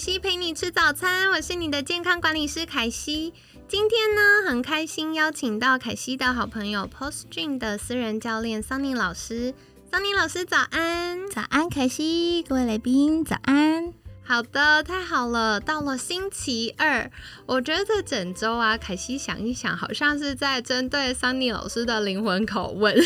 [0.00, 3.34] 西陪你吃早餐，我是你的健康管理师凯西。
[3.68, 9.52] 今天呢，很开心邀请到凯西的好朋友 Post Dream 的私人教练桑尼老师。
[9.92, 13.92] 桑尼老师早安，早安，凯西，各位来宾早安。
[14.24, 15.60] 好的，太好了！
[15.60, 17.10] 到了星期二，
[17.44, 22.96] 我觉得这整周啊，凯西想一想，好像是在针对桑尼老师的灵魂拷问。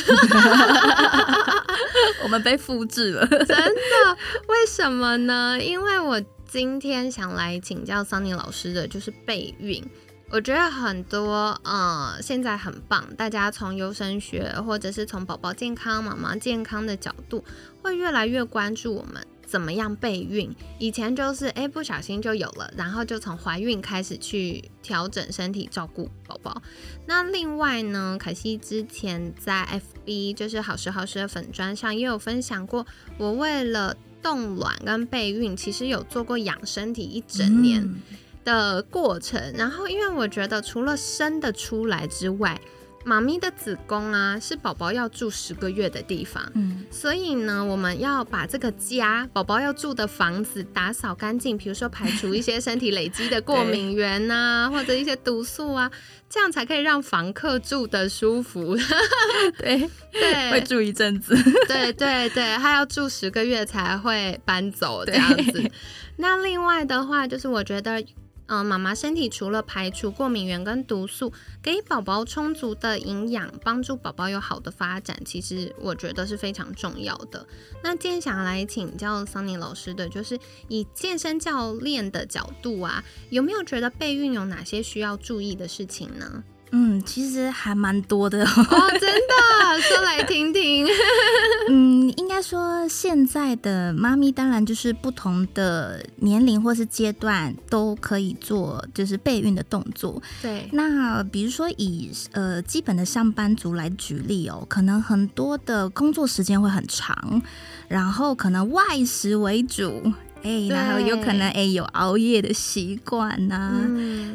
[2.22, 4.16] 我们被复制了，真的？
[4.47, 5.58] 为什么呢？
[5.60, 6.22] 因为我
[6.55, 9.84] 今天想来请教桑尼老师的就是备孕。
[10.30, 17.44] 我觉得很多呃，现在很棒，大家从优生学或者是从宝宝健康、妈妈健康的角度，
[17.82, 19.27] 会越来越关注我们。
[19.44, 20.55] 怎么样备孕？
[20.78, 26.62] 以前就是哎不小心就有了，然后就从怀孕开始去调整身体，照顾宝宝。
[27.06, 32.86] 那另外呢，凯西之前在 FB 就是好时好时的粉砖上也有分享过，
[33.19, 37.94] 我为了冻卵跟备孕，其实有做过养身体一整年
[38.42, 39.53] 的过程。
[39.55, 42.58] 然后因为我觉得除了生的出来之外，
[43.05, 55.91] 妈咪的子宫啊，是宝宝要住十个月的地方，嗯，所以呢，我们要把这个家，宝宝要住的房子打扫干净，比如说排除一些身体累积的过敏源呐， 或者一些毒素啊，
[56.30, 58.75] 这样才可以让房客住的舒服。
[59.58, 61.36] 对对，会住一阵子。
[61.69, 65.71] 对对对，他要住十个月才会搬走这样子。
[66.16, 68.03] 那另外的话，就是我觉得。
[68.47, 71.32] 嗯，妈妈身体除了排除过敏源跟毒素，
[71.62, 77.47] 给宝宝充足的营养，帮助宝宝有好的发展，其实我觉得是非常重要的。
[77.83, 80.38] 那今天想要来请教桑尼老师的，就是
[80.69, 86.44] 以健身教练的角度啊，有没有觉得备孕有哪些需要注意的事情呢？
[86.76, 90.84] 嗯，其实还蛮多的 哦，真的，说来听听。
[91.70, 100.20] 嗯，应该说现在的妈咪，当然就是不同的年龄或是阶段都可以做，就是备孕的动作。
[100.42, 107.41] 对，那比如说以呃基本的上班族来举例哦，可能很多的工作时间会很长，
[107.86, 110.12] 然后可能外食为主。
[110.44, 113.81] 哎，然后有可能哎有熬夜的习惯呐，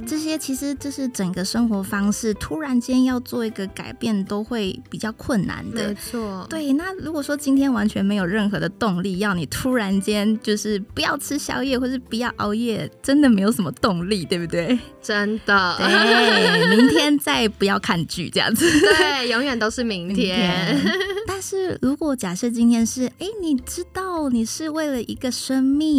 [0.08, 5.90] 这些其实就是整个生活方式突然间要做一个改变，都会比较困难的。
[5.90, 6.74] 没错，对。
[6.74, 14.80] 那如果说今天完全没有任何的动力，要你突然间就是不要吃宵夜或是不要熬夜，真的没有什么动力，对不对？
[15.04, 15.76] 真的。
[15.78, 18.66] 对，明天再不要看剧这样子。
[18.82, 20.76] 对，永远都是明天。
[21.28, 25.99] 但是如果假设今天是哎，你知道你是为了一个生命。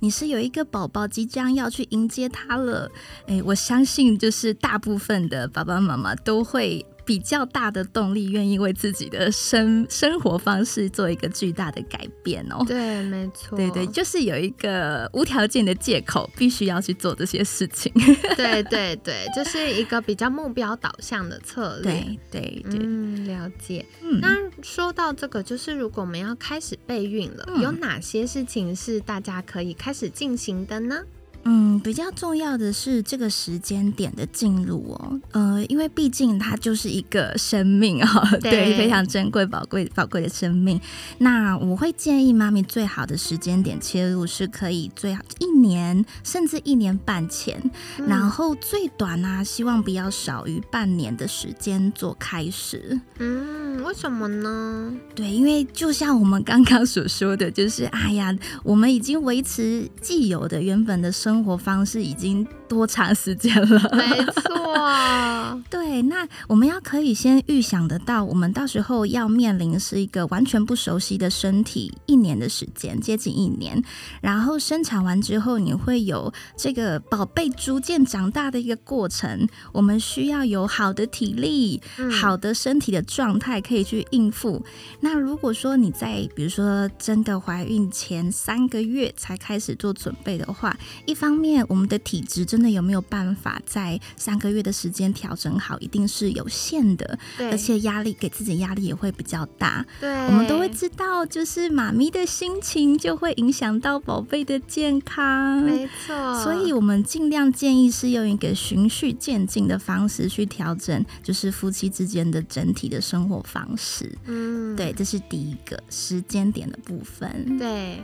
[0.00, 2.90] 你是有一个宝宝即将要去迎接他了，
[3.26, 6.84] 诶，我相信就是大部分的爸爸妈妈都会。
[7.06, 12.64] 比较大的动力，愿意为自己的生生活方式做一个巨大的改变哦。
[12.66, 17.92] 对，没错，对对，就是有一个无条件的借口，必须要去做这些事情。
[18.36, 21.92] 对对对，就是一个比较目标导向的策略。
[21.92, 23.86] 对对，嗯，了解。
[24.20, 31.04] 那说到这个，就是如果我们要开始备孕了，有哪些事情是大家可以开始进行的呢？
[31.48, 40.80] 嗯，比较重要的是这个时间点的进入哦，呃，因为毕竟它就是一个生命哦，对，非常珍贵、宝贵、宝贵的生命。
[41.18, 47.70] 那我会建议妈咪最好的时间点切入是可以最好一年甚至一年半前，
[48.08, 53.00] 然后最短呢，希望不要少于半年的时间做开始。
[53.18, 54.92] 嗯，为什么呢？
[55.14, 61.36] 对，因为就像我们刚刚所说的就是，哎呀，我们已经维持既有的原本的生。
[61.36, 63.90] 生活方式已经多长时间了？
[63.92, 66.02] 没错， 对。
[66.02, 73.82] 那我们要可以先预想得到，我们到时候要面临是一个完全不熟悉的身体，一年的时间，接近一年。
[74.20, 79.48] 然后生产完之后，你会有这个宝贝逐渐长大的一个过程。
[79.72, 81.80] 我们需要有好的体力、
[82.20, 84.64] 好的身体的状态，可以去应付。
[85.00, 90.76] 那如果说你在比如说真的怀孕前三个月才开始做准备的话，
[91.06, 99.84] 一方方面，我们的体质真真的有没有办法在三个月的时间调整好，一定是有限的，而且压力给自己压力也会比较大。
[100.00, 105.60] 对，我们都会知道，就是妈咪的心情就会影响到宝贝的健康。
[105.60, 114.10] 没错，所以我们尽量建议是用一个循序渐进的方式去调整，就是夫妻之间的整体的生活方式。
[114.24, 117.58] 嗯，对，这是第一个时间点的部分。
[117.58, 118.02] 对。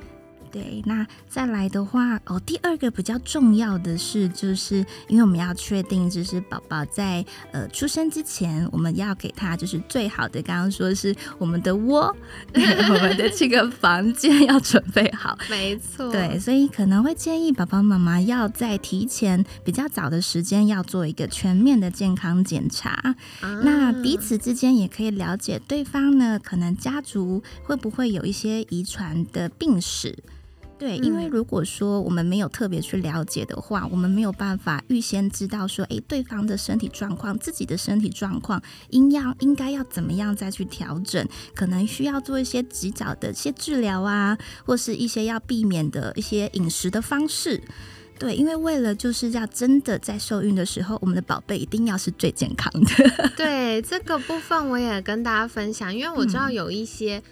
[0.53, 12.15] 对，那再来的话，哦，第二个比较重要的是，就是因为我们要确定，就是宝宝在呃出生之前，我们要给他就是最好的，刚刚说是我们的窝，
[12.55, 15.37] 我们的这个房间要准备好。
[15.49, 16.13] 没错。
[16.13, 30.15] 对，所以可能会建议宝宝妈妈要在提前比较早的时间要做一个全面的健康检查，那彼此之间也可以了解对方呢，可能家族会不会有一些遗传的病史。
[30.83, 41.25] 对，因为如果说我们没有特别去了解的话，我们没有办法预先知道说，哎，对方的身体状况、自己的身体状况，应要应该要怎么样再去调整，
[41.55, 44.37] 可能需要做一些及早的一些治疗啊，
[44.67, 47.63] 或是一些要避免的一些饮食的方式。
[48.19, 53.31] 对，因为为了就是要真的在受孕的时候，我们的宝贝一定要是最健康的。
[53.39, 57.23] 对，这个部分我也跟大家分享，因为我知道有一些。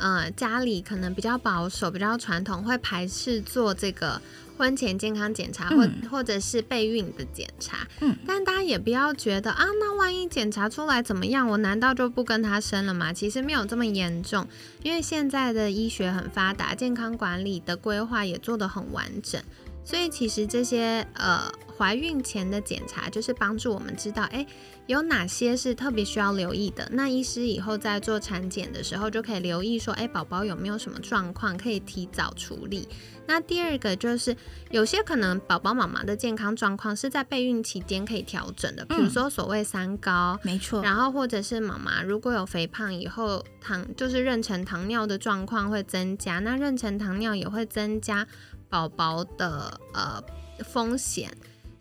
[0.00, 4.20] 呃，家里可能比较保守、比较传统，会排斥做这个
[4.56, 7.86] 婚前健康检查，或或者是备孕的检查。
[8.00, 13.12] 嗯，但大家也不要觉得啊，那万一检查出来怎么样，我难道就不跟他生了吗？
[13.12, 14.48] 其实没有这么严重，
[14.82, 19.40] 因为现在的医学很发达，健康管理的规划也做得很完整。
[19.82, 24.46] 所以其实这些呃怀孕前的检查，就是帮助我们知道，哎，
[24.90, 26.88] 有哪些是特别需要留意的。
[26.90, 32.88] 那医师以后在做产检的时候，就可以留意说，哎，宝宝有没有什么状况，可以提早处理。
[33.24, 34.36] 那第二个就是，
[34.72, 40.82] 有些可能宝宝妈妈的健康状况是在备孕期间可以调整的，比如说所谓三高，没错。
[40.82, 48.26] 然后或者是妈妈如果有肥胖以后糖，就是妊娠糖尿的状况会增加，那妊娠糖尿也会增加。
[48.68, 50.22] 宝宝的呃
[50.62, 51.28] 风险，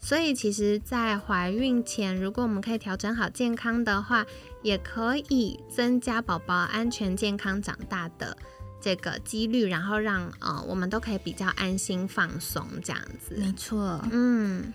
[0.01, 4.25] 所以其实，在怀孕前，如果我们可以调整好健康的话，
[4.63, 8.37] 也可以增加宝宝安全健康长大的
[8.81, 13.35] 这个几率，然后让呃我们都可以比较安心放松这样子。
[13.37, 14.73] 没错，嗯，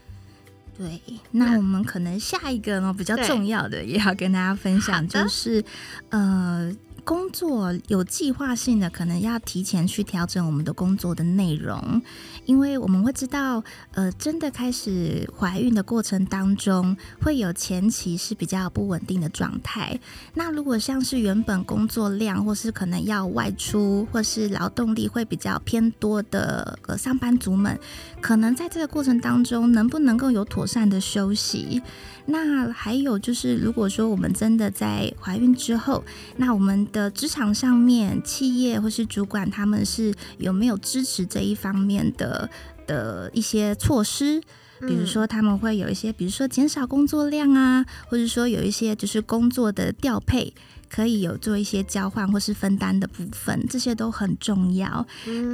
[0.77, 1.01] 对。
[1.31, 5.65] 那我们可能下一个呢比较重要的，也要跟大家分享，就是
[6.11, 6.75] 呃。
[7.05, 12.01] 工作有计划性的，可能要提前去调整我们的工作的内容，
[12.47, 13.63] 因为我们会知道，
[13.93, 19.99] 呃，真的开始怀孕的过程当中，会有前期是比较不稳定的状态。
[20.33, 27.79] 那如果像是原本工作量，或是可能要外出，或是劳动力会比较偏多的呃上班族们，
[28.23, 31.83] 可能在这个过程当中，能不能够有妥善的休息？
[32.27, 36.03] 那还有就是，如果说我们真的在怀孕之后，
[36.39, 42.49] 那我们的职场上面，企业或是主管，他们是有没有支持这一方面的
[42.87, 44.41] 的一些措施？
[44.87, 50.55] 比如说他们会有一些，比如说减少工作量啊，或者说有一些就是工作的调配。
[50.91, 55.05] 可以有做一些交换或是分担的部分，这些都很重要。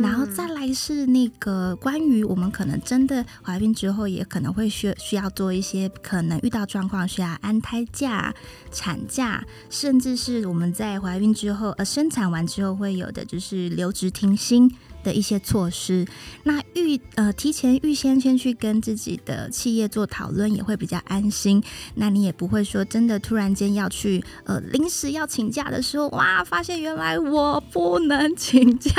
[0.02, 8.34] 然后再来是那个关于我们可能真的怀孕之后，也可能会需需要做一些可能遇到状况需要安胎假、
[8.70, 14.70] 产假，甚至是我们在怀孕之后呃生产完之后会有的就是留职停薪。
[15.02, 16.06] 的一些措施，
[16.44, 21.62] 那预呃提前预先先去跟自己的企业做讨论，也会比较安心。
[21.94, 28.92] 那你也不会说真的突然间要去呃临时要请假的时候，哇，发现原来我不能请假。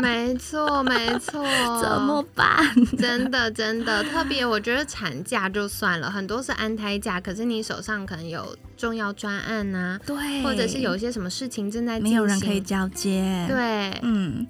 [0.00, 1.42] 没错，没错，
[1.80, 2.72] 怎么办？
[2.98, 14.46] 真的真的，特别我觉得产假就算了，很多是安胎假，可是你手上可能有重要专案呐，对，或者是有一些什么事情正在没有人可以交接，对，嗯。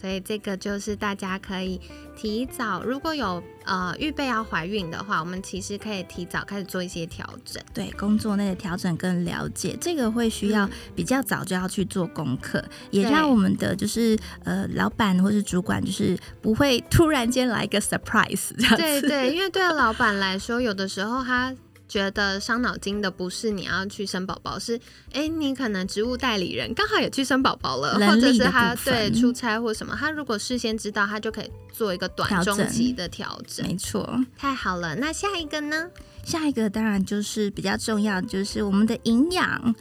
[0.00, 1.80] 所以这个就是大家可以
[2.16, 18.76] 提早，如果有呃预备要怀孕的话，我们其实可以提早开始做一些调整，对工作内的调整跟了解，这个会需要比较早就要去做功课，也让我们的就是呃老板或是主管就是不会突然间来一个 surprise 这样子。
[18.76, 21.54] 对对，因为对老板来说，有的时候他。
[21.90, 24.80] 觉得伤脑筋的不是你要去生宝宝，是
[25.12, 33.66] 哎，你可能职务代理人刚好也去生宝宝了，或者是他对出差或什么，他如果事先知道，他就可以做一个短中期的调整。
[33.66, 34.94] 没错，太好了。
[34.94, 35.88] 那下一个呢？
[36.30, 39.74] 下一个当然就是比较重要，就是我们的营养、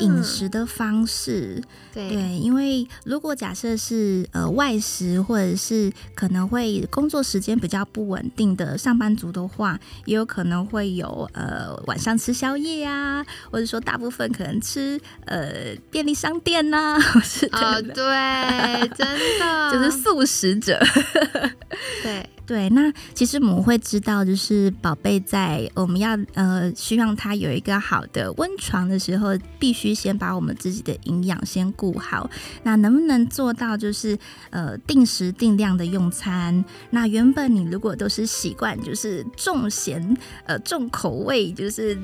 [0.00, 1.62] 饮食的方式。
[1.94, 19.06] 对，因为如果假设是呃外食，或者是可能会工作时间比较不稳定的上班族的话，也有可能会有呃晚上吃宵夜啊，或者说大部分可能吃呃便利商店呐， 是的，对，真
[19.38, 19.52] 的。
[19.72, 20.82] 就是素食者，
[22.02, 22.28] 对。
[22.52, 32.28] 对，那其实我们会知道，就是宝贝在我们要呃希望他有一个好的温床的时候，必须先把我们自己的营养先顾好。
[32.62, 34.18] 那能不能做到就是
[34.50, 36.62] 呃定时定量的用餐？
[36.90, 41.96] 那原本你如果都是习惯就是重咸呃重口味，就是。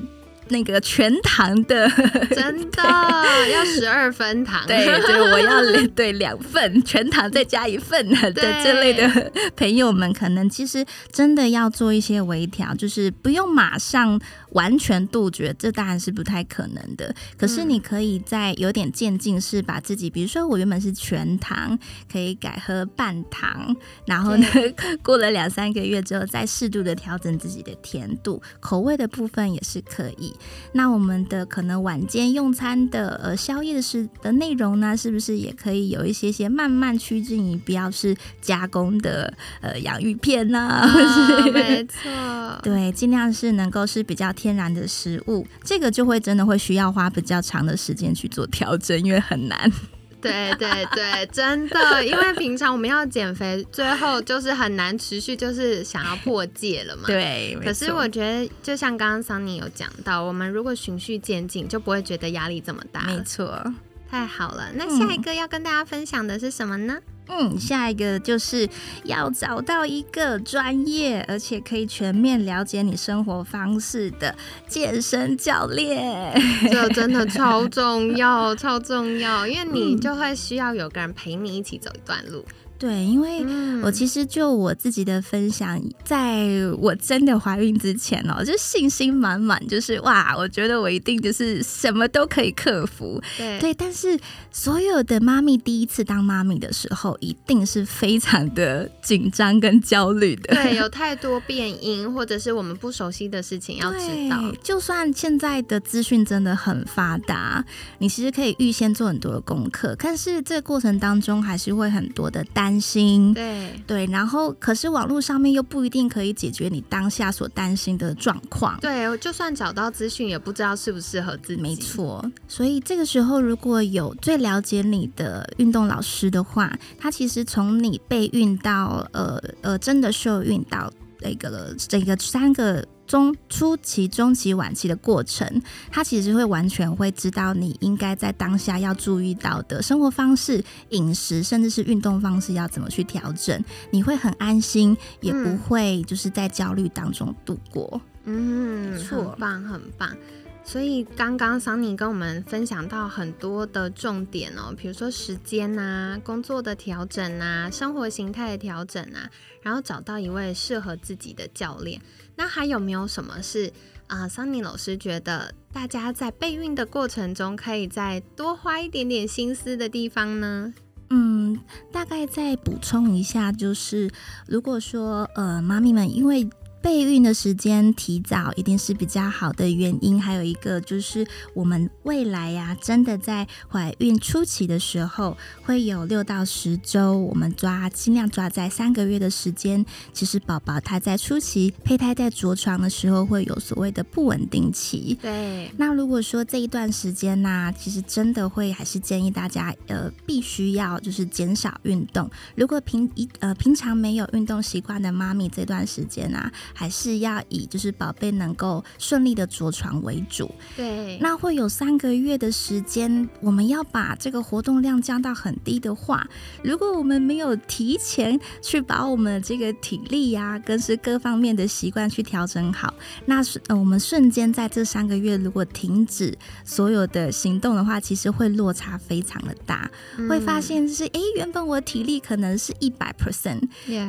[0.49, 1.89] 那个全糖的，
[2.31, 2.83] 真的？
[3.51, 5.61] 要十二分糖，对对，我要
[5.95, 14.19] 对两份全糖再加一份的这类的朋友们，可能其实真的要做一些微调，就是不用马上。
[14.53, 17.13] 完全杜绝，这当然是不太可能的。
[17.37, 21.77] 可是你可以在有点渐进式，把自己，比如说我原本是全糖，
[22.11, 23.75] 可以改喝半糖，
[24.05, 24.47] 然后呢，
[25.03, 30.33] 过了两三个月之后，再适度的调整自己的甜度，口味的部分也是可以。
[30.73, 40.89] 那我们的可能晚间用餐的呃宵夜的是的内容呢，是不是也可以有一些些慢慢趋近于不要是加工的呃洋芋片呢？
[41.53, 44.33] 没错，对，尽量是能够是比较。
[44.39, 49.69] 天然的食物，这个就会真的会需要花比较长的时间去做调整，因为很难。
[50.21, 57.03] 对对对，真的，因为平常我们要减肥，最后就是很难持续，就是想要破戒了嘛。
[57.07, 63.03] 对，可是我觉得，就像刚刚桑尼有讲到，我们如果循序渐进，就不会觉得压力这么大。
[63.03, 63.63] 没错，
[64.09, 64.69] 太好了。
[64.73, 66.97] 那下一个要跟大家分享的是什么呢？
[67.31, 68.67] 嗯，下一个就是
[69.03, 74.35] 要找到一个专业而且可以全面了解你生活方式的
[74.67, 76.33] 健身教练，
[76.71, 82.43] 这真的超重要， 超重要，因为你就会需要有个人陪你一起走一段路。
[82.79, 83.45] 对，因为
[83.83, 86.47] 我其实就我自己的分享，在
[86.79, 93.21] 我真的怀孕之前哦，就信心满满，就是哇，我觉得我一定就是什么都可以克服。
[93.37, 94.17] 对，对，但是
[94.49, 100.55] 所有的妈咪第一次当妈咪的时候，一定是非常的紧张跟焦虑的。
[100.55, 104.55] 对，有 太多变音或者是我们不熟悉的事情要知道。
[104.63, 107.65] 就算现在的资讯真的很发达，
[107.97, 112.68] 你其实可以预先做很多的功课，但是这个过程当中还是会很多的担。
[112.69, 118.79] 担心，对对，然后可是网络上面又不一定可以解决你当下所担心的状况。
[118.79, 121.61] 对，就算找到资讯，也不知道适不适合自己。
[121.61, 132.85] 没错，所以这个时候如果有最了解你的运动老师的话，他其实从你备孕到呃呃真的受孕到那个这个三个。
[133.09, 135.59] 中初期、中期、晚期的过程，
[135.91, 147.99] 他其实会完全会知道你应该在当下要注意到的生活方式、饮食，甚至是运动方式要怎么去调整，你会很安心，也不会就是在焦虑当中度过。
[148.25, 150.15] 嗯，很棒，很棒。
[150.63, 159.31] 所以刚刚桑尼跟我们分享到很多的重点哦，比如说时间呐、工作的调整啊、生活形态的调整啊，
[159.63, 161.99] 然后找到一位适合自己的教练。
[162.39, 163.69] 那还有没有什么是
[164.07, 170.73] 啊，桑尼老师觉得大家在备孕的过程中可以再多花一点点心思的地方呢？
[171.09, 171.59] 嗯，
[171.91, 174.09] 大概再补充一下，就是
[174.47, 176.49] 如果说呃，妈咪们因为。
[176.81, 189.85] 备孕的时间提早一定是比较好的原因，还有一个就是我们未来呀，真的在怀孕初期的时候会有六到十周，我们抓尽量抓在三个月的时间。
[190.13, 195.17] 其实宝宝他在初期胚胎在着床的时候会有所谓的不稳定期。
[195.21, 202.29] 对，那如果说这一段时间呢，其实真的会还是建议大家呃必须要就是减少运动。
[202.55, 206.49] 如果平一呃平常没有运动习惯的妈咪，这段时间啊。
[206.73, 210.53] 还是要以就是宝贝能够顺利的着床为主。
[210.75, 216.27] 对，那会有三个月的时间，我们要把这个活动量降到很低的话，
[216.63, 222.93] 如果我们没有提前去把我们的这个体力呀，跟是各方面的习惯去调整好，
[223.25, 229.89] 那是呃我们瞬间在这三个月如果停止所有的行动的话，其实会落差非常的大，
[230.29, 233.61] 会发现就是哎，原本我的体力可能是一百 percent，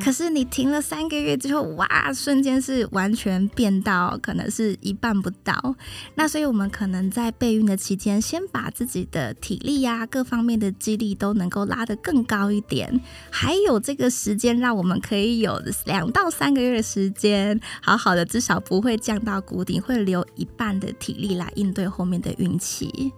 [0.04, 2.49] 可是你停了三个月之后，哇，瞬间。
[2.50, 5.76] 间是完全变到可能是一半不到。
[6.16, 23.12] 那所以我们可能在备孕的期间，先把自己的体力呀各方面的肌力都能够拉得更高一点，还有这个时间让我们可以有两到三个月的时间，好好的至少不会降到谷底，会留一半的体力来应对后面的孕期。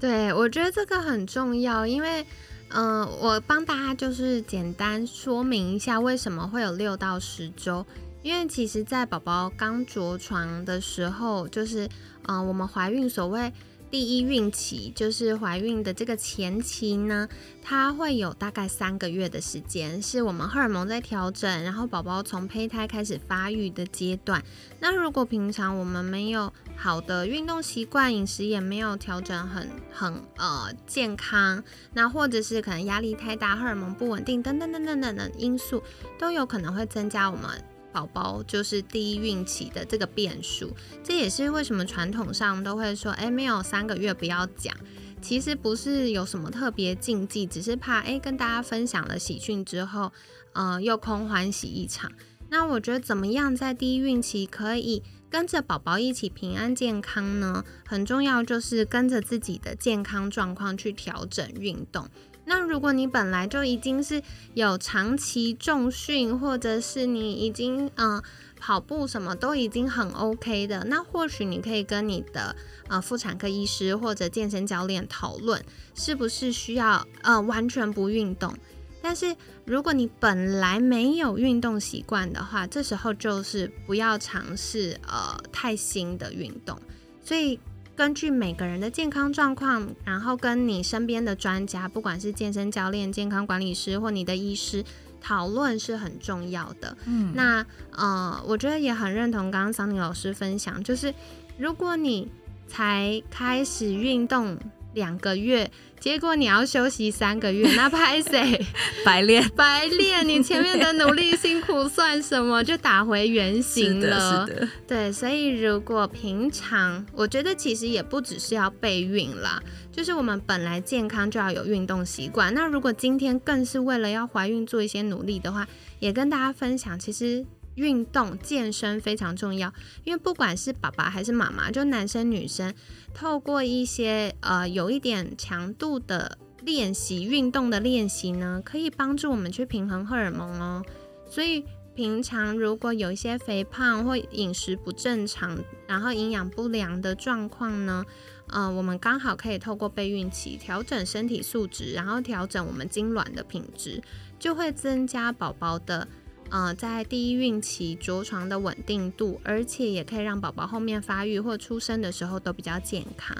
[0.00, 2.24] 对，我觉得这个很重要，因为。
[2.70, 7.82] 嗯，我帮大家就是简单说明一下为什么会有六到十周，
[8.28, 11.88] 因为其实，在宝宝刚着床的时候，就是
[12.26, 13.50] 嗯，我们怀孕所谓。
[13.90, 17.26] 第一孕期就是怀孕的这个前期呢，
[17.62, 24.44] 它会有大概三个月的时间，是我们荷尔蒙在调整，然后宝宝从胚胎开始发育的阶段。
[24.80, 35.82] 那如果平常我们没有好的运动习惯，饮食也没有调整很很呃健康，那或者是可能压力太大，荷尔蒙不稳定等等等等等等因素，
[36.18, 37.64] 都有可能会增加我们。
[37.92, 44.74] 宝宝就是第一孕期的这个变数，这也是为什么传统上都会说，哎，没有三个月不要讲。
[45.20, 50.12] 其实不是有什么特别禁忌，只是怕哎跟大家分享了喜讯之后，
[50.52, 52.12] 呃，又空欢喜一场。
[52.50, 57.64] 那我觉得怎么样在第一孕期可以跟着宝宝一起平安健康呢？
[57.86, 62.08] 很重要就是跟着自己的健康状况去调整运动。
[62.48, 64.22] 那如果你本来就已经是
[64.54, 68.22] 有长期重训，或者是你已经嗯
[68.58, 72.56] 跑步什么都已经很 OK 的，那或许你可以跟你的
[72.88, 75.62] 呃妇产科医师或者健身教练讨论，
[75.94, 78.56] 是不是需要呃完全不运动。
[79.02, 79.36] 但是
[79.66, 86.80] 如果你本来没有运动习惯的话，这时候就是不要尝试呃太新的运动。
[87.22, 87.60] 所以。
[87.98, 94.84] 根据每个人的健康状况，然后跟你身边的专家，不管是健身教练、健康管理师或你的医师
[95.20, 96.96] 讨论是很重要的。
[97.06, 101.12] 嗯，那呃，我觉得也很认同刚刚桑尼老师分享，就是
[101.58, 102.28] 如果你
[102.68, 104.56] 才开始运动
[104.98, 105.70] 两个月。
[106.00, 108.64] 结果你要休息三个月， 那拍谁
[109.04, 110.28] 白练白练？
[110.28, 112.62] 你前面的努力辛苦算什么？
[112.62, 114.46] 就打回原形了。
[114.46, 115.10] 是的，对。
[115.12, 122.54] 所以如果平常，我觉得其实也不只是要备孕啦，就是我们本来健康就要有运动习惯。
[122.54, 125.66] 那如果今天更是为了要怀孕做一些努力的话，
[125.98, 127.44] 也跟大家分享，其实。
[127.78, 129.72] 运动健身非常重要，
[130.04, 132.74] 因为不管是爸爸还是妈妈，就男生女生，
[133.14, 140.82] 透过一些呃有一点强度的练习，运动的练习呢，可以帮助我们去平衡荷尔蒙哦。
[141.30, 148.04] 所以平常如果有一些肥胖或饮食不正常，然后营养不良的状况呢，
[148.48, 154.02] 呃，我们刚好可以透过备孕期调整身体素质，然后调整我们精卵的品质，
[154.38, 156.08] 就会增加宝宝的。
[156.50, 163.36] 呃，在第一孕期着床的稳定度，而且也可以让宝宝后面发育或出生的时候都比较健康，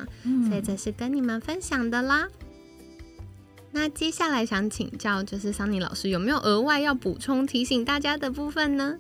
[0.49, 2.29] 所以这是跟你们分享的啦。
[3.73, 8.99] 那接下来想请教，就是桑尼老师有没有额外要补充提醒大家的部分呢？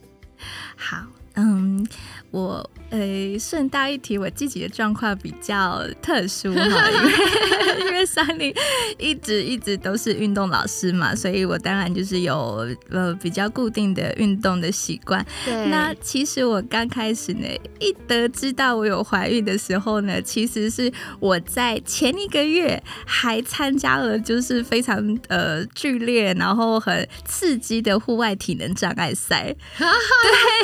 [0.76, 1.86] 好，嗯，
[2.30, 2.70] 我。
[2.90, 8.50] 呃，顺带一提，我自己的状况比较特殊哈，因 为因为三林
[8.96, 15.22] 一直一直都是运动老师嘛，所以我当然就是有呃比较固定的运动的习惯。
[15.44, 15.66] 对。
[15.66, 17.46] 那其实我刚开始呢，
[17.78, 29.54] 一得知道我有怀孕的时候呢，其实是我在前一个月还参加了就是非常呃剧烈然后很刺激的户外体能障碍赛。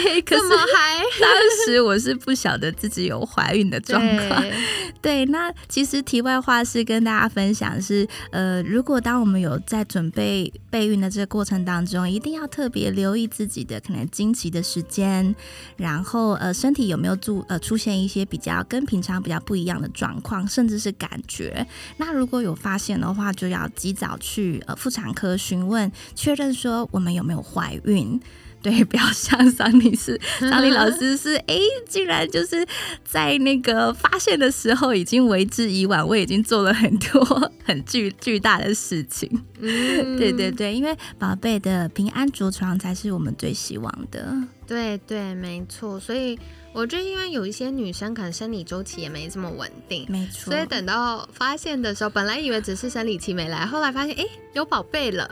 [0.02, 1.30] 对，可是还 当
[1.66, 2.13] 时我是。
[2.18, 4.44] 不晓得自己有怀孕的状况，
[5.02, 5.24] 对。
[5.26, 15.34] 那其实题外话是跟大家分享是，呃，如果当我们有在准备备孕的这个过程当中，一定要特别留意自己的可能经期的时间，
[15.76, 21.66] 然后呃，身体有没有注呃出现一些比较跟平常比较不一样的状况，甚至是感觉。
[21.96, 28.20] 那如果有发现的话，就要及早去呃妇产科询问，确认说我们有没有怀孕。
[28.64, 31.54] 对， 不要像 桑尼是 桑尼老师是，哎，
[31.86, 32.66] 竟然就是
[33.04, 39.28] 在那个发现的时候已经为之已晚，我已经做了很多很巨巨大的事情。
[39.60, 44.34] 嗯，对对对，因为宝贝的平安着床才是我们最希望的。
[44.66, 46.00] 对对，没错。
[46.00, 46.38] 所以
[46.74, 55.30] 我觉得因为有一些女生可能生理周期也没这么稳定，没错，所以等到发现的时候，本来以为只是生理期没来，后来发现哎有宝贝了，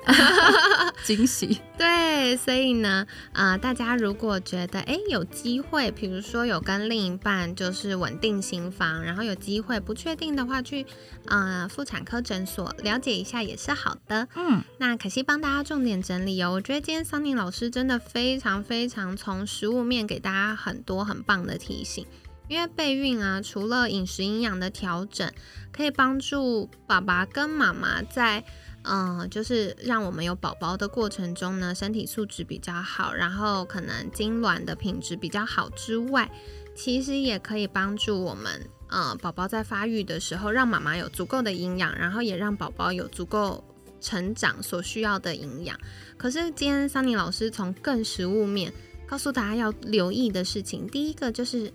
[1.04, 1.60] 惊喜。
[1.76, 10.86] 对，所以呢，啊，大家如果觉得哎有机会，比如说有跟另一半就是稳定新房，然后有机会不确定的话，去
[11.26, 14.28] 啊妇产科诊所了解一下也是好的。
[14.36, 22.04] 嗯，那可惜帮大家重点整理哦，我觉得今天桑尼老师真的非常非常从食物面给大家很多很棒的提醒，
[22.48, 25.32] 因为备孕啊，除了饮食营养的调整，
[25.70, 28.42] 可以帮助爸爸跟妈妈在。
[28.84, 36.28] 嗯，就是让我们有宝宝的过程中呢，身体素质比较好，然后可能精卵的品质比较好之外，
[36.74, 43.62] 其实也可以帮助我们，呃，宝宝在发育的时候，让妈妈有足够的营养，然后也让宝宝有足够
[44.00, 45.78] 成长所需要的营养。
[46.16, 48.72] 可是今天桑尼老师从更食物面
[49.12, 51.70] 告诉大家要留意的事情，第一个就是，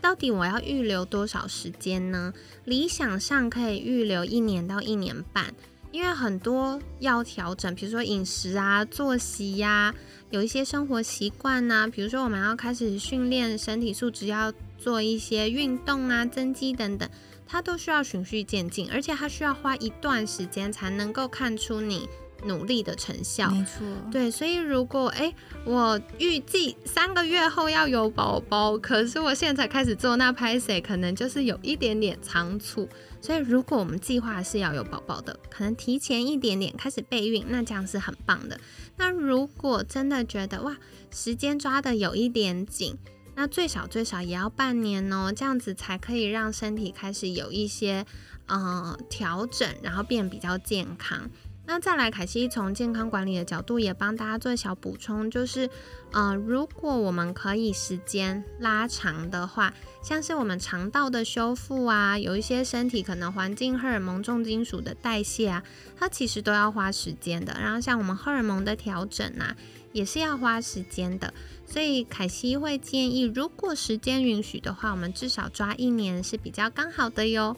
[0.00, 2.32] 到底我要预留多少时间呢？
[2.64, 5.52] 理想上可以预留一年到一年半。
[5.90, 9.92] 因为很多要调整，比如说饮食啊、作息呀，
[10.30, 17.10] 有一些生活习惯呐，比如说我们要开始训练身体素质，要做一些运动啊、增肌等等，
[17.48, 22.08] 它都需要循序渐进，而且它需要花一段时间才能够看出你。
[22.46, 25.32] 努力的成效，没错，对，所以如果哎，
[25.64, 32.88] 我预计三个月后要有宝宝，可是我现在才开始做，那拍谁可能就是有一点点仓促。
[33.20, 38.60] 所以如果我们计划是要有宝宝的，可能提前一点点开始备孕，那这样是很棒的。
[38.96, 40.76] 那如果真的觉得哇，
[41.10, 42.96] 时间抓的有一点紧，
[43.34, 48.06] 那最少最少也要半年哦，这样子才可以让身体开始有一些
[48.46, 51.28] 呃调整，然后变比较健康。
[51.68, 55.68] 那再来，凯西从健康管理的角度也帮大家做小补充，就是，
[56.12, 65.64] 呃，如果我们可以时间拉长的话，像是我们肠道的修复啊，有一些身体可能环境荷尔蒙重金属的代谢啊，
[65.98, 67.56] 它其实都要花时间的。
[67.60, 69.56] 然后像我们荷尔蒙的调整啊，
[69.92, 71.34] 也是要花时间的。
[71.66, 77.56] 所以凯西会建议，如果时间允许的话，我们至少抓一年是比较刚好的哟。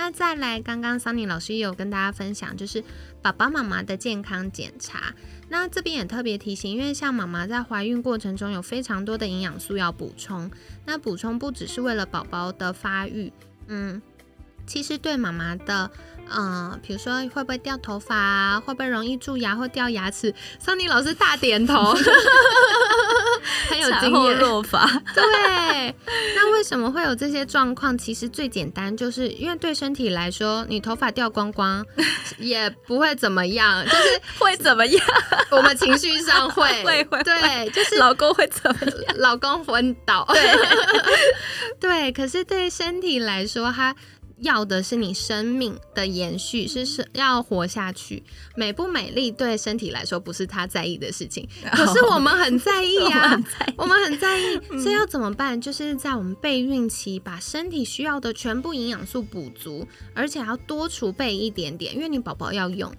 [0.00, 2.82] 那再来，刚刚桑尼老师也有跟大家分享，就是
[3.20, 5.14] 爸爸妈妈的健康检查。
[5.50, 10.50] 那这边也特别提醒，因为像妈妈在怀孕过程中有非常多的营养素要补充，
[10.86, 13.30] 那补充不只是为了宝宝的发育，
[13.66, 14.00] 嗯，
[14.66, 15.90] 其实对妈妈的。
[16.32, 18.60] 嗯，比如说会不会掉头发啊？
[18.60, 20.34] 会不会容易蛀牙或掉牙齿？
[20.58, 21.92] 桑尼老师大点头，
[23.68, 24.38] 很有经验。
[24.38, 25.94] 落发，对。
[26.34, 27.96] 那为什么会有这些状况？
[27.98, 31.84] 其实最简单，就是因为对身体来说，你头发掉光光
[32.38, 35.04] 也不会怎么样， 就是会怎么样？
[35.50, 39.16] 我们情绪上会 会会，对，就是老公会怎么样？
[39.16, 40.24] 老公昏倒。
[40.32, 40.56] 对
[41.80, 43.94] 对，可是对身体来说，他。
[44.40, 48.22] 要的是你生命的延续，是是要活下去。
[48.56, 53.40] 美不美丽对身体来说不是他在意的事情， 可是我们很在意 呀，
[53.76, 54.60] 我们很在意。
[54.80, 55.60] 所以要怎么办？
[55.60, 62.92] 就是在我们备孕期，把身体需要的全部营养素补足，而且要多储备一点点，因为你宝宝要用。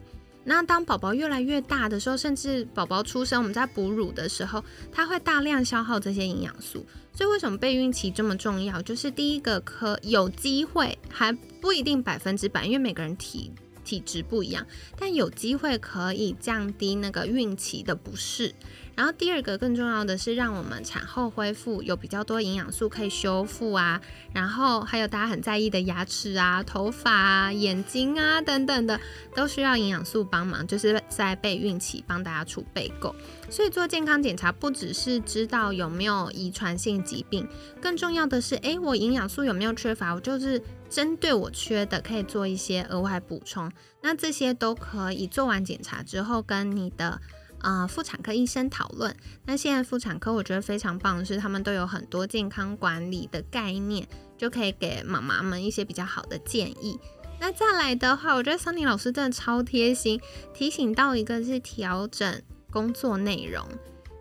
[0.43, 6.85] 那当宝宝越来越大的时候，甚至宝宝出生，我们在哺乳的时候，它会大量消耗这些营养素。
[7.13, 8.81] 所以为什么备孕期这么重要？
[8.81, 13.51] 就是第一个可有机会，还不一定百分之百，因为每个人体
[13.83, 14.65] 体质不一样，
[14.97, 18.55] 但有机会可以降低那个孕期的不适。
[18.95, 23.99] 然后第二个更重要的是，让我们产后恢复有比较多营养素可以修复啊，
[24.33, 28.99] 然后还有大家很在意的牙齿啊、头发啊、眼睛啊等等的，
[29.33, 33.15] 都需要营养素帮忙，就是在备孕期帮大家储备够。
[33.49, 37.47] 所以做健康检查不只是知道有没有遗传性疾病，
[37.81, 40.13] 更重要的是，诶，我营养素有没有缺乏？
[40.13, 43.71] 我就是针对我缺的，可以做一些额外补充。
[44.01, 47.19] 那这些都可以做完检查之后跟你的。
[47.61, 49.15] 啊，妇产科医生讨论。
[49.45, 56.99] 那现在妇产科我觉得非常棒的是，他们都有很多健康管理的概念，就可以给妈妈们一些比较好的建议。
[57.39, 60.21] 那再来的话，我觉得桑尼老师真的超贴心，
[60.53, 63.65] 提醒到一个是调整工作内容。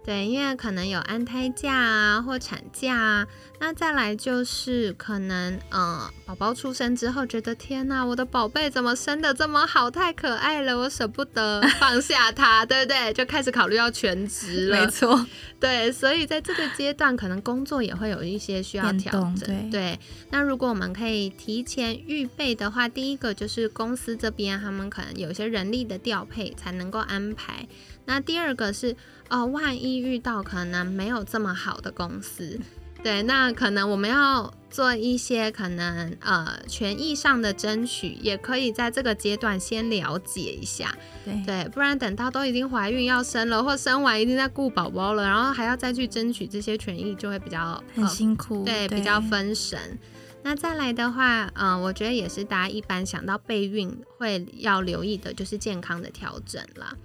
[0.02, 3.26] 对，因为可能有安胎假啊，或产假啊，
[3.60, 13.12] 那再来就是可能，呃，宝宝出生之后，觉得天呐，我的宝贝怎么生的这么好，太可爱了，我舍不得 放下他，对不对？
[13.12, 14.80] 就开始考虑要全职了。
[14.80, 15.26] 没错，
[15.60, 19.70] 对，所以在这个阶段，可能工作也会有一些需要调整。
[19.70, 27.68] 对，那如果我们可以提前预备的话，第一个就是公司这边他们可能有些人力的调配才能够安排。
[28.06, 28.96] 那第二个是。
[29.32, 32.60] 哦，万一遇到可能没有这么好的公司，
[33.02, 40.94] 对，那可能我们要做一些可能呃权益上的争取，也可以在这个阶段先了解一下。
[41.24, 49.98] 对对，不然等到都已经怀孕要生了，或生完已经在顾宝宝了，然后还要再去争取这些权益，就会比较很辛苦，对，比较分神。
[50.42, 56.96] 那再来的话，嗯，我觉得也是大家一般想到备孕会要留意的，就是健康的调整啦。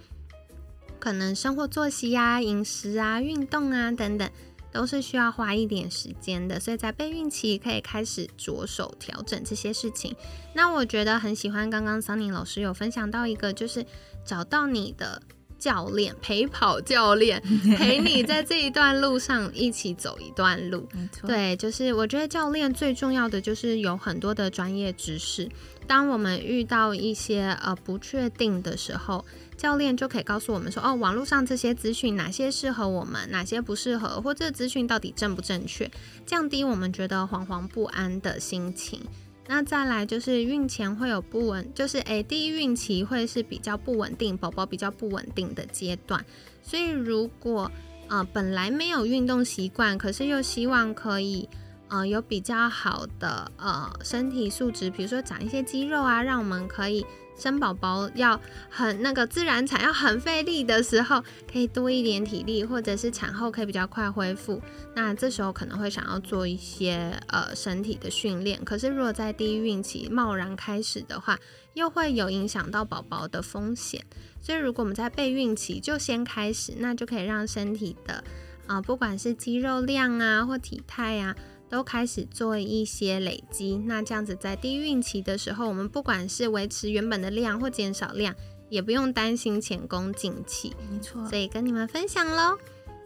[0.98, 4.30] 可能生活作息啊、饮食啊、运动啊等等，
[4.72, 6.58] 都是需要花一点时间的。
[6.58, 10.14] 所以在备孕期可以开始着手调整这些事情。
[10.54, 13.84] 那我觉得很喜欢刚刚桑宁老师有分享到一个，就是
[14.24, 15.22] 找到你的。
[15.58, 17.40] 教练陪跑教练
[17.78, 20.86] 陪你在这一段路上一起走一段路，
[21.26, 25.48] 对，就是我觉得教练最重要的就是有很多的专业知识。
[25.86, 29.24] 当我们遇到一些呃不确定的时候，
[29.56, 35.90] 教练就可以告诉我们说，哦，网络上这些资讯哪些适合我们，哪些不适合，或这资讯到底正不正确，
[36.26, 39.00] 降低我们觉得惶惶不安的心情。
[39.48, 46.24] 那再来就是孕前会有不稳，就是诶，第一孕期会是比较不稳定，宝宝比较不稳定的阶段。
[46.62, 47.70] 所以如果
[48.08, 51.48] 呃本来没有运动习惯，可是又希望可以
[51.88, 57.06] 呃有比较好的呃身体素质，比如说长一些肌肉啊，让我们可以。
[57.36, 61.22] 生宝宝要很那个自然产要很费力的时候，
[61.52, 64.60] 可以多一点体力，或者是产后可以比较快恢复。
[64.94, 68.64] 那这时候可能会想要做一些呃身体的训练。
[68.64, 71.38] 可是如果在第一孕期贸然开始的话，
[71.74, 74.02] 又会有影响到宝宝的风险。
[74.40, 78.24] 所以如果我们在备孕期就先开始，那就可以让身体的
[78.66, 81.36] 啊不管是肌肉量啊或体态啊。
[81.68, 88.34] 都开始做一些累积，那这样子在低孕期的时候，我们不管是维持原本的量或减少量，
[88.68, 90.74] 也不用担心前功尽弃。
[90.90, 92.56] 没错，所以跟你们分享喽。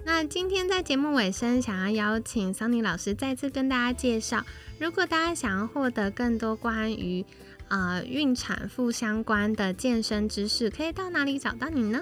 [0.04, 4.44] 那今天在节目尾声，想要邀请桑尼老师再次跟大家介绍，
[4.78, 7.24] 如果大家想要获得更多关于
[7.68, 12.00] 呃孕产妇相关的健身知识，可以到哪里找到你呢？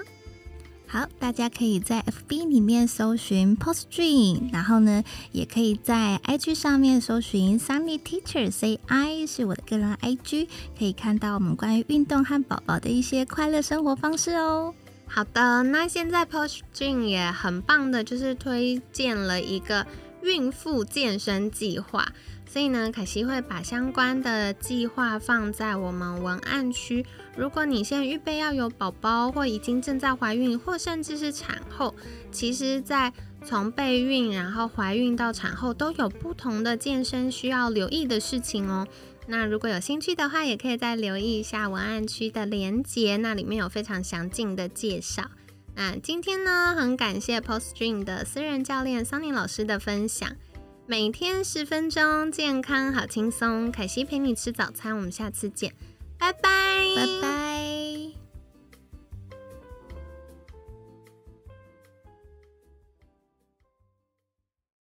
[0.91, 14.73] 好，大家可以在 FB 里面搜寻 Post Dream，然后呢，也可以在 IG 上面搜寻 Sunny Teacher CI，是我的个人 IG，可以看到我们关于运动和宝宝的一些快乐生活方式哦。
[15.05, 19.85] 好的，那现在 Post Dream 也很棒的，就是推荐了一个
[20.23, 22.07] 孕妇健身计划。
[22.51, 27.05] 所以呢，凯西会把相关的计划放在我们文案区。
[27.39, 31.95] 如果你现在预备要有宝宝，或已经正在怀孕，或甚至是产后，
[32.33, 33.13] 其实，在
[33.45, 38.85] 从备孕然后怀孕到产后，都有不同的健身需要留意的事情哦。
[39.27, 45.31] 那如果有兴趣的话，也可以再留意一下文案区的连接，那里面有非常详尽的介绍。
[45.75, 50.29] 那今天呢，很感谢 Post Dream 的私人教练桑尼老师的分享。
[50.85, 53.71] 每天十分钟，健康好轻松。
[53.71, 55.73] 凯西陪你吃早餐，我们下次见，
[56.19, 56.41] 拜拜，
[56.95, 58.28] 拜拜。